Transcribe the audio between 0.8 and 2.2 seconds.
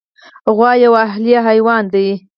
یو اهلي حیوان دی.